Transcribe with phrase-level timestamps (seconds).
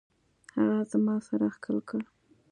[0.53, 2.01] هغه زما سر ښكل كړ.